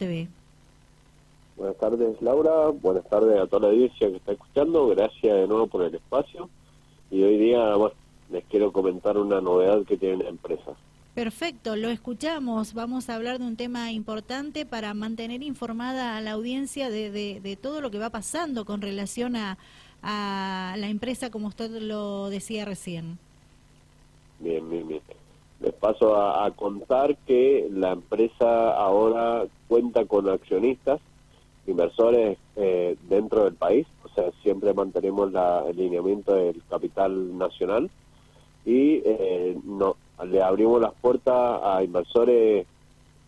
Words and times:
TV. 0.00 0.28
Buenas 1.56 1.76
tardes, 1.76 2.22
Laura. 2.22 2.68
Buenas 2.70 3.06
tardes 3.08 3.38
a 3.38 3.46
toda 3.46 3.68
la 3.68 3.74
audiencia 3.74 4.08
que 4.08 4.16
está 4.16 4.32
escuchando. 4.32 4.88
Gracias 4.88 5.36
de 5.36 5.46
nuevo 5.46 5.66
por 5.66 5.82
el 5.82 5.94
espacio. 5.94 6.48
Y 7.10 7.22
hoy 7.22 7.36
día 7.36 7.74
les 8.30 8.44
quiero 8.46 8.72
comentar 8.72 9.18
una 9.18 9.42
novedad 9.42 9.84
que 9.84 9.98
tiene 9.98 10.24
la 10.24 10.30
empresa. 10.30 10.72
Perfecto, 11.14 11.76
lo 11.76 11.90
escuchamos. 11.90 12.72
Vamos 12.72 13.10
a 13.10 13.16
hablar 13.16 13.38
de 13.38 13.44
un 13.44 13.56
tema 13.56 13.92
importante 13.92 14.64
para 14.64 14.94
mantener 14.94 15.42
informada 15.42 16.16
a 16.16 16.22
la 16.22 16.32
audiencia 16.32 16.88
de, 16.88 17.10
de, 17.10 17.56
todo 17.56 17.82
lo 17.82 17.90
que 17.90 17.98
va 17.98 18.08
pasando 18.08 18.64
con 18.64 18.80
relación 18.80 19.36
a, 19.36 19.58
a 20.02 20.76
la 20.78 20.88
empresa, 20.88 21.30
como 21.30 21.48
usted 21.48 21.70
lo 21.82 22.30
decía 22.30 22.64
recién. 22.64 23.18
Bien, 24.38 24.70
bien, 24.70 24.88
bien. 24.88 25.02
Les 25.60 25.74
paso 25.74 26.16
a, 26.16 26.50
contar 26.52 27.16
que 27.26 27.68
la 27.70 27.92
empresa 27.92 28.72
ahora 28.72 29.44
cuenta 29.68 30.06
con 30.06 30.28
accionistas, 30.28 31.00
inversores 31.66 32.38
eh, 32.56 32.96
dentro 33.08 33.44
del 33.44 33.54
país, 33.54 33.86
o 34.02 34.08
sea, 34.08 34.30
siempre 34.42 34.72
mantenemos 34.72 35.30
la, 35.32 35.64
el 35.68 35.76
lineamiento 35.76 36.34
del 36.34 36.62
capital 36.68 37.36
nacional. 37.36 37.90
Y 38.64 39.02
eh, 39.04 39.58
no, 39.64 39.96
le 40.24 40.42
abrimos 40.42 40.80
las 40.80 40.94
puertas 40.94 41.60
a 41.62 41.82
inversores 41.82 42.66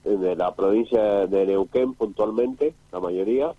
de 0.04 0.36
la 0.36 0.54
provincia 0.54 1.26
de 1.26 1.46
Neuquén 1.46 1.92
puntualmente, 1.94 2.74
la 2.92 3.00
mayoría, 3.00 3.52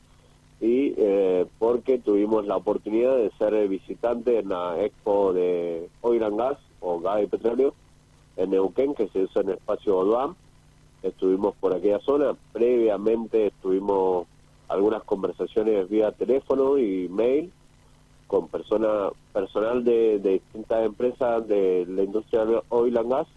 y 0.59 0.95
eh, 0.97 1.45
porque 1.59 1.99
tuvimos 1.99 2.45
la 2.47 2.57
oportunidad 2.57 3.17
de 3.17 3.31
ser 3.37 3.67
visitantes 3.67 4.43
en 4.43 4.49
la 4.49 4.83
expo 4.83 5.31
de 5.31 5.89
Oil 6.01 6.23
and 6.23 6.37
Gas 6.37 6.57
o 6.79 6.99
Gas 6.99 7.23
y 7.23 7.27
Petróleo 7.27 7.75
en 8.37 8.51
Neuquén, 8.51 8.95
que 8.95 9.07
se 9.09 9.23
hizo 9.23 9.41
en 9.41 9.49
el 9.49 9.55
espacio 9.55 9.97
Oduam. 9.97 10.35
Estuvimos 11.01 11.55
por 11.55 11.73
aquella 11.73 11.99
zona. 11.99 12.35
Previamente 12.51 13.47
estuvimos 13.47 14.27
algunas 14.67 15.03
conversaciones 15.03 15.89
vía 15.89 16.11
teléfono 16.11 16.77
y 16.77 17.07
mail 17.09 17.51
con 18.27 18.47
persona, 18.47 19.09
personal 19.31 19.83
de, 19.83 20.19
distintas 20.19 20.85
empresas 20.85 21.47
de 21.47 21.85
la 21.87 22.03
industria 22.03 22.45
oil 22.69 22.97
and 22.97 23.11
gas 23.11 23.27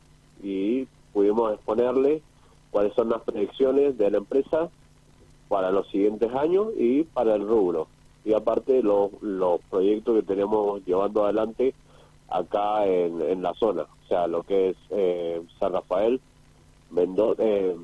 y 0.42 0.86
pudimos 1.12 1.52
exponerle 1.52 2.22
cuáles 2.70 2.94
son 2.94 3.10
las 3.10 3.22
predicciones 3.22 3.98
de 3.98 4.10
la 4.10 4.18
empresa 4.18 4.70
para 5.48 5.70
los 5.70 5.88
siguientes 5.88 6.32
años 6.34 6.68
y 6.78 7.02
para 7.02 7.34
el 7.34 7.46
rubro. 7.46 7.88
Y 8.24 8.32
aparte 8.32 8.82
los, 8.82 9.10
los 9.20 9.60
proyectos 9.70 10.16
que 10.16 10.22
tenemos 10.22 10.84
llevando 10.84 11.24
adelante 11.24 11.74
acá 12.28 12.86
en, 12.86 13.20
en 13.20 13.42
la 13.42 13.54
zona, 13.54 13.86
o 14.06 14.08
sea, 14.08 14.28
lo 14.28 14.44
que 14.44 14.70
es 14.70 14.76
eh, 14.90 15.42
San 15.58 15.72
Rafael, 15.72 16.20
Mendoza, 16.90 17.42
eh, 17.42 17.76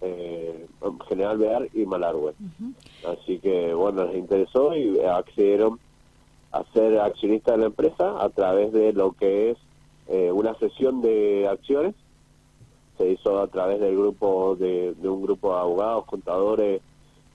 eh, 0.00 0.66
General 1.06 1.36
Bear 1.36 1.68
y 1.74 1.84
Malargüe. 1.84 2.32
Así 3.06 3.38
que, 3.38 3.74
bueno, 3.74 4.06
les 4.06 4.16
interesó 4.16 4.74
y 4.74 4.98
accedieron 5.00 5.78
a 6.52 6.64
ser 6.72 6.98
accionistas 6.98 7.56
de 7.56 7.60
la 7.60 7.66
empresa 7.66 8.22
a 8.22 8.30
través 8.30 8.72
de 8.72 8.94
lo 8.94 9.12
que 9.12 9.50
es 9.50 9.58
eh, 10.08 10.32
una 10.32 10.54
sesión 10.54 11.02
de 11.02 11.46
acciones. 11.46 11.94
Se 12.96 13.10
hizo 13.10 13.38
a 13.38 13.48
través 13.48 13.78
del 13.78 13.96
grupo 13.96 14.56
de, 14.56 14.94
un 15.02 15.22
grupo 15.22 15.52
de 15.52 15.60
abogados, 15.60 16.06
contadores 16.06 16.80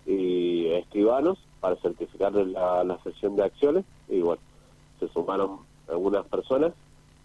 y 0.07 0.65
escribanos 0.69 1.37
para 1.59 1.75
certificar 1.75 2.33
la, 2.33 2.83
la 2.83 2.97
sesión 3.03 3.35
de 3.35 3.43
acciones. 3.43 3.85
Y 4.09 4.21
bueno, 4.21 4.41
se 4.99 5.07
sumaron 5.09 5.59
algunas 5.87 6.25
personas 6.25 6.73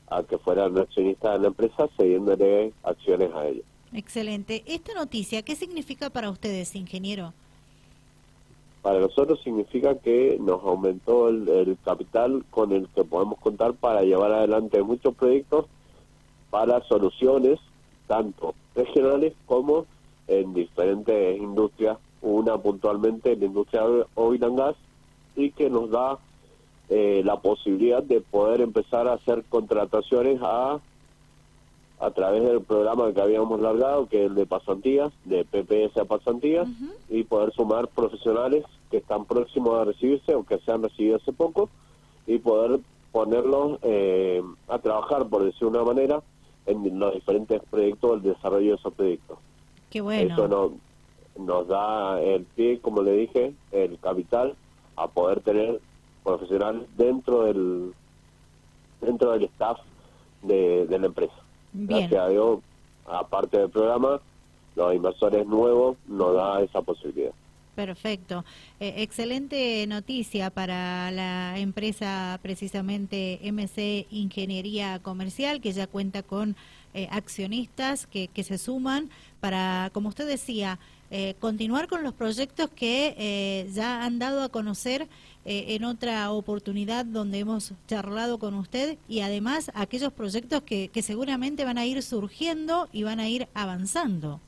a 0.09 0.23
que 0.23 0.39
fueran 0.39 0.79
accionistas 0.79 1.33
de 1.35 1.39
la 1.41 1.49
empresa, 1.49 1.89
cediéndole 1.97 2.73
acciones 2.83 3.33
a 3.35 3.47
ellos. 3.47 3.65
Excelente. 3.93 4.63
Esta 4.67 4.95
noticia, 4.95 5.43
¿qué 5.43 5.57
significa 5.57 6.11
para 6.11 6.31
ustedes, 6.31 6.75
ingeniero? 6.75 7.33
Para 8.83 9.01
nosotros 9.01 9.41
significa 9.43 9.97
que 9.97 10.39
nos 10.41 10.63
aumentó 10.63 11.29
el, 11.29 11.77
capital 11.85 12.45
con 12.51 12.73
el 12.73 12.89
que 12.89 13.03
podemos 13.03 13.39
contar 13.41 13.75
para 13.75 14.03
llevar 14.03 14.33
adelante 14.33 14.83
muchos 14.83 15.14
proyectos 15.14 15.67
para 16.51 16.80
soluciones, 16.85 17.59
tanto 18.07 18.55
regionales 18.77 19.35
como 19.47 19.86
en 20.29 20.55
diferentes 20.55 21.36
industrias, 21.36 21.98
una 22.23 22.59
puntualmente 22.59 23.33
en 23.33 23.41
la 23.41 23.47
industria 23.47 23.83
oil 24.14 24.45
and 24.45 24.59
gas, 24.59 24.77
y 25.35 25.51
que 25.51 25.69
nos 25.69 25.91
da 25.91 26.19
eh, 26.89 27.23
la 27.24 27.41
posibilidad 27.41 28.02
de 28.02 28.20
poder 28.20 28.61
empezar 28.61 29.08
a 29.08 29.14
hacer 29.14 29.45
contrataciones 29.48 30.41
a 30.42 30.80
a 31.98 32.11
través 32.11 32.45
del 32.45 32.61
programa 32.61 33.13
que 33.13 33.20
habíamos 33.20 33.61
largado, 33.61 34.07
que 34.07 34.24
es 34.24 34.30
el 34.30 34.35
de 34.35 34.47
pasantías, 34.47 35.13
de 35.24 35.45
PPS 35.45 35.97
a 35.98 36.05
pasantías, 36.05 36.69
y 37.08 37.24
poder 37.24 37.52
sumar 37.52 37.89
profesionales 37.89 38.64
que 38.91 38.98
están 38.98 39.24
próximos 39.24 39.80
a 39.80 39.85
recibirse 39.85 40.35
o 40.35 40.45
que 40.45 40.58
se 40.58 40.73
han 40.73 40.83
recibido 40.83 41.17
hace 41.17 41.33
poco, 41.33 41.70
y 42.27 42.39
poder 42.39 42.80
ponerlos 43.13 43.79
eh, 43.83 44.42
a 44.68 44.79
trabajar, 44.79 45.27
por 45.29 45.45
decir 45.45 45.67
una 45.67 45.83
manera, 45.85 46.23
en 46.67 46.98
los 46.98 47.14
diferentes 47.14 47.63
proyectos, 47.70 48.17
el 48.17 48.23
desarrollo 48.23 48.73
de 48.73 48.77
esos 48.77 48.92
proyectos. 48.92 49.39
Qué 49.89 50.01
bueno. 50.03 50.35
Eso 50.35 50.48
nos, 50.48 50.73
nos 51.39 51.67
da 51.67 52.20
el 52.20 52.45
pie, 52.45 52.79
como 52.80 53.03
le 53.03 53.13
dije, 53.13 53.55
el 53.73 53.98
capital 54.01 54.55
a 54.97 55.08
poder 55.08 55.41
tener 55.41 55.80
profesionales 56.27 56.83
dentro 56.97 57.45
del 57.45 57.95
dentro 59.01 59.33
del 59.33 59.45
staff 59.45 59.79
de 60.42 60.87
la 60.89 61.07
empresa. 61.07 61.35
Gracias 61.73 62.20
a 62.20 62.29
Dios, 62.29 62.61
aparte 63.07 63.59
del 63.59 63.70
programa, 63.70 64.20
los 64.75 64.95
inversores 64.95 65.47
nuevos 65.47 65.97
nos 66.07 66.35
da 66.35 66.63
esa 66.63 66.83
posibilidad. 66.83 67.33
Perfecto. 67.75 68.45
Eh, 68.81 68.95
excelente 69.03 69.86
noticia 69.86 70.48
para 70.48 71.11
la 71.11 71.59
empresa 71.59 72.39
precisamente 72.42 73.39
MC 73.42 74.07
Ingeniería 74.11 74.98
Comercial, 75.01 75.61
que 75.61 75.73
ya 75.73 75.86
cuenta 75.86 76.23
con 76.23 76.57
eh, 76.95 77.07
accionistas 77.11 78.07
que, 78.07 78.29
que, 78.29 78.45
se 78.45 78.57
suman 78.57 79.11
para, 79.41 79.91
como 79.92 80.09
usted 80.09 80.27
decía, 80.27 80.79
eh, 81.11 81.34
continuar 81.40 81.89
con 81.89 82.02
los 82.02 82.12
proyectos 82.14 82.68
que 82.70 83.67
ya 83.72 84.05
han 84.05 84.18
dado 84.18 84.42
a 84.42 84.48
conocer 84.48 85.08
en 85.44 85.84
otra 85.84 86.33
oportunidad 86.33 87.05
donde 87.05 87.39
hemos 87.39 87.72
charlado 87.86 88.39
con 88.39 88.55
usted 88.55 88.98
y 89.08 89.20
además 89.20 89.70
aquellos 89.74 90.12
proyectos 90.12 90.62
que, 90.62 90.89
que 90.89 91.02
seguramente 91.02 91.64
van 91.64 91.78
a 91.78 91.86
ir 91.86 92.02
surgiendo 92.02 92.89
y 92.92 93.05
van 93.05 93.20
a 93.20 93.28
ir 93.28 93.46
avanzando. 93.55 94.40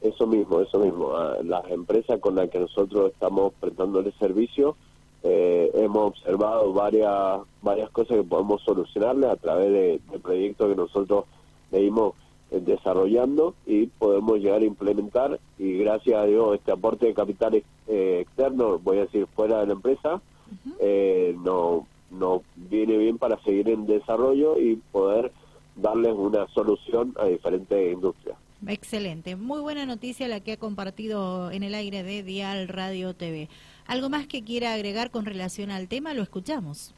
Eso 0.00 0.26
mismo, 0.26 0.60
eso 0.60 0.78
mismo. 0.78 1.12
las 1.44 1.70
empresas 1.70 2.18
con 2.20 2.34
las 2.34 2.48
que 2.48 2.58
nosotros 2.58 3.12
estamos 3.12 3.52
el 3.60 4.14
servicio, 4.18 4.76
eh, 5.22 5.70
hemos 5.74 6.12
observado 6.12 6.72
varias 6.72 7.40
varias 7.60 7.90
cosas 7.90 8.16
que 8.16 8.22
podemos 8.22 8.62
solucionarle 8.62 9.28
a 9.28 9.36
través 9.36 9.70
de, 9.70 10.18
proyectos 10.20 10.68
que 10.68 10.76
nosotros 10.76 11.24
venimos 11.70 12.14
eh, 12.14 12.29
desarrollando 12.50 13.54
y 13.66 13.86
podemos 13.86 14.38
llegar 14.38 14.62
a 14.62 14.64
implementar 14.64 15.38
y 15.58 15.78
gracias 15.78 16.20
a 16.20 16.26
Dios 16.26 16.56
este 16.56 16.72
aporte 16.72 17.06
de 17.06 17.14
capital 17.14 17.62
eh, 17.86 18.18
externo, 18.22 18.78
voy 18.78 18.98
a 18.98 19.02
decir 19.02 19.26
fuera 19.34 19.60
de 19.60 19.66
la 19.66 19.72
empresa, 19.72 20.20
nos 21.44 21.84
no 22.10 22.42
viene 22.56 22.98
bien 22.98 23.18
para 23.18 23.40
seguir 23.42 23.68
en 23.68 23.86
desarrollo 23.86 24.58
y 24.58 24.76
poder 24.76 25.32
darles 25.76 26.12
una 26.12 26.46
solución 26.48 27.14
a 27.18 27.26
diferentes 27.26 27.92
industrias. 27.92 28.36
Excelente, 28.66 29.36
muy 29.36 29.60
buena 29.60 29.86
noticia 29.86 30.28
la 30.28 30.40
que 30.40 30.52
ha 30.52 30.56
compartido 30.58 31.50
en 31.50 31.62
el 31.62 31.74
aire 31.74 32.02
de 32.02 32.22
Dial 32.22 32.68
Radio 32.68 33.14
TV. 33.14 33.48
¿Algo 33.86 34.10
más 34.10 34.26
que 34.26 34.44
quiera 34.44 34.74
agregar 34.74 35.10
con 35.10 35.24
relación 35.24 35.70
al 35.70 35.88
tema? 35.88 36.12
Lo 36.12 36.22
escuchamos. 36.22 36.92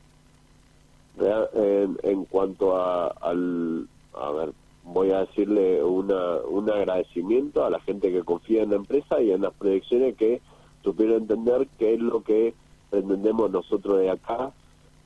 En, 1.55 2.25
cuanto 2.25 2.77
a, 2.77 3.09
al, 3.09 3.87
a 4.15 4.31
ver, 4.33 4.53
voy 4.84 5.10
a 5.10 5.20
decirle 5.20 5.82
una, 5.82 6.37
un 6.48 6.69
agradecimiento 6.70 7.65
a 7.65 7.70
la 7.70 7.81
gente 7.81 8.12
que 8.12 8.22
confía 8.22 8.62
en 8.62 8.70
la 8.70 8.76
empresa 8.76 9.20
y 9.20 9.31
en 9.31 9.43
las 9.43 9.53
proyecciones 9.54 10.17
que 10.17 10.40
supieron 10.82 11.23
entender 11.23 11.69
qué 11.79 11.94
es 11.94 12.00
lo 12.00 12.23
que 12.23 12.55
pretendemos 12.90 13.50
nosotros 13.50 14.00
de 14.00 14.11
acá 14.11 14.52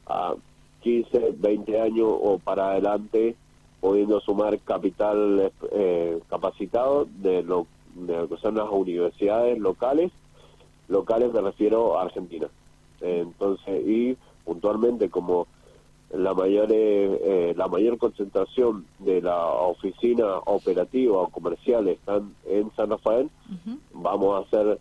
a 0.06 0.34
15, 0.81 1.34
20 1.38 1.81
años 1.81 2.08
o 2.08 2.38
para 2.38 2.70
adelante 2.70 3.37
pudiendo 3.81 4.20
sumar 4.20 4.58
capital 4.61 5.52
eh, 5.73 6.20
capacitado 6.29 7.06
de 7.19 7.43
lo, 7.43 7.67
de 7.94 8.26
que 8.29 8.37
son 8.38 8.56
las 8.56 8.69
universidades 8.70 9.58
locales, 9.58 10.11
locales 10.88 11.32
me 11.32 11.40
refiero 11.40 11.99
a 11.99 12.02
Argentina. 12.02 12.49
entonces, 13.00 13.87
y 13.87 14.17
puntualmente 14.44 15.11
como 15.11 15.46
la 16.12 16.35
mayor 16.35 16.69
eh, 16.70 17.55
la 17.56 17.69
mayor 17.69 17.99
concentración 17.99 18.87
de 18.99 19.20
la 19.20 19.44
oficina 19.47 20.38
operativa 20.44 21.19
o 21.19 21.29
comercial 21.29 21.88
están 21.88 22.35
en 22.47 22.70
San 22.76 22.91
Rafael, 22.91 23.31
vamos 23.93 24.35
a 24.37 24.47
hacer 24.47 24.79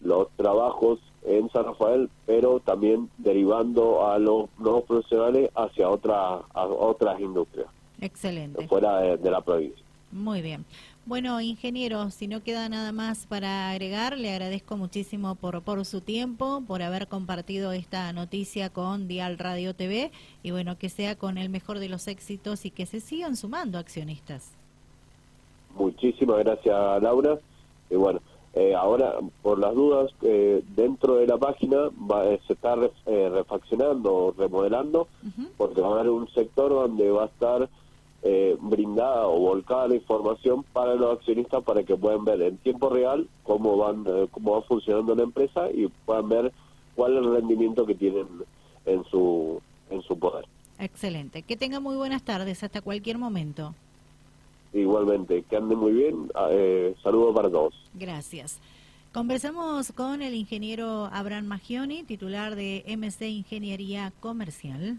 los 0.00 0.28
trabajos 0.36 0.98
en 1.24 1.48
San 1.50 1.64
Rafael, 1.64 2.10
pero 2.26 2.60
también 2.60 3.08
derivando 3.18 4.06
a 4.06 4.18
los 4.18 4.48
nuevos 4.58 4.84
profesionales 4.84 5.50
hacia 5.54 5.88
otra, 5.88 6.40
a 6.52 6.66
otras 6.66 7.20
industrias. 7.20 7.68
Excelente. 8.00 8.66
Fuera 8.66 9.16
de, 9.16 9.30
la 9.30 9.40
provincia. 9.40 9.84
Muy 10.10 10.42
bien. 10.42 10.64
Bueno, 11.04 11.40
ingeniero, 11.40 12.10
si 12.10 12.28
no 12.28 12.44
queda 12.44 12.68
nada 12.68 12.92
más 12.92 13.26
para 13.26 13.70
agregar, 13.70 14.16
le 14.16 14.30
agradezco 14.30 14.76
muchísimo 14.76 15.34
por, 15.34 15.60
por 15.62 15.84
su 15.84 16.00
tiempo, 16.00 16.62
por 16.64 16.80
haber 16.80 17.08
compartido 17.08 17.72
esta 17.72 18.12
noticia 18.12 18.70
con 18.70 19.08
Dial 19.08 19.36
Radio 19.36 19.74
TV 19.74 20.12
y 20.44 20.52
bueno, 20.52 20.78
que 20.78 20.88
sea 20.88 21.18
con 21.18 21.38
el 21.38 21.48
mejor 21.48 21.80
de 21.80 21.88
los 21.88 22.06
éxitos 22.06 22.64
y 22.66 22.70
que 22.70 22.86
se 22.86 23.00
sigan 23.00 23.34
sumando 23.34 23.78
accionistas. 23.78 24.52
Muchísimas 25.76 26.38
gracias, 26.38 27.02
Laura. 27.02 27.36
Y 27.90 27.96
bueno, 27.96 28.20
eh, 28.54 28.72
ahora, 28.76 29.16
por 29.42 29.58
las 29.58 29.74
dudas, 29.74 30.12
eh, 30.22 30.62
dentro 30.76 31.16
de 31.16 31.26
la 31.26 31.36
página 31.36 31.90
va, 32.10 32.26
eh, 32.26 32.40
se 32.46 32.52
está 32.52 32.76
refaccionando, 32.76 34.32
remodelando, 34.38 35.08
porque 35.56 35.80
va 35.80 35.88
a 35.88 35.92
haber 35.94 36.10
un 36.10 36.28
sector 36.28 36.70
donde 36.70 37.10
va 37.10 37.24
a 37.24 37.26
estar 37.26 37.68
brindada 38.60 39.26
o 39.26 39.40
volcada 39.40 39.88
la 39.88 39.96
información 39.96 40.62
para 40.72 40.94
los 40.94 41.18
accionistas 41.18 41.62
para 41.64 41.82
que 41.82 41.96
puedan 41.96 42.24
ver 42.24 42.40
en 42.42 42.56
tiempo 42.58 42.88
real 42.88 43.28
cómo 43.42 43.76
van 43.76 44.04
cómo 44.30 44.52
va 44.52 44.62
funcionando 44.62 45.14
la 45.14 45.24
empresa 45.24 45.70
y 45.72 45.88
puedan 46.06 46.28
ver 46.28 46.52
cuál 46.94 47.14
es 47.14 47.18
el 47.18 47.34
rendimiento 47.34 47.84
que 47.84 47.96
tienen 47.96 48.28
en 48.86 49.04
su 49.04 49.60
en 49.90 50.02
su 50.02 50.18
poder. 50.18 50.46
Excelente. 50.78 51.42
Que 51.42 51.56
tenga 51.56 51.80
muy 51.80 51.96
buenas 51.96 52.22
tardes 52.22 52.62
hasta 52.62 52.80
cualquier 52.80 53.18
momento. 53.18 53.74
Igualmente, 54.72 55.42
que 55.42 55.56
ande 55.56 55.76
muy 55.76 55.92
bien. 55.92 56.30
Ah, 56.34 56.48
eh, 56.50 56.94
saludos 57.02 57.34
para 57.34 57.50
todos. 57.50 57.74
Gracias. 57.94 58.58
Conversamos 59.12 59.92
con 59.92 60.22
el 60.22 60.34
ingeniero 60.34 61.10
Abraham 61.12 61.46
Magioni, 61.46 62.02
titular 62.02 62.56
de 62.56 62.82
MC 62.86 63.28
Ingeniería 63.28 64.12
Comercial. 64.20 64.98